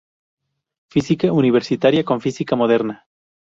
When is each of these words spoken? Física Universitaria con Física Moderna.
Física 0.89 1.31
Universitaria 1.31 2.03
con 2.03 2.21
Física 2.21 2.55
Moderna. 2.55 3.05